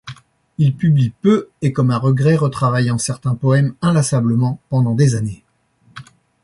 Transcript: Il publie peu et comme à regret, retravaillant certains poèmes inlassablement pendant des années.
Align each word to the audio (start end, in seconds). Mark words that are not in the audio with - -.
Il 0.57 0.75
publie 0.75 1.11
peu 1.11 1.49
et 1.61 1.73
comme 1.73 1.91
à 1.91 1.99
regret, 1.99 2.35
retravaillant 2.35 2.97
certains 2.97 3.35
poèmes 3.35 3.75
inlassablement 3.83 4.57
pendant 4.69 4.95
des 4.95 5.13
années. 5.13 5.43